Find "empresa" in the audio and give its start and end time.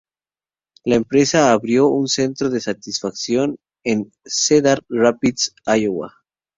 0.95-1.51